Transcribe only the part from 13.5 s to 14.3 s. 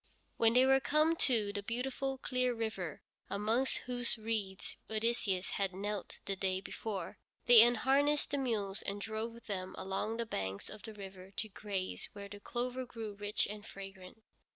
fragrant.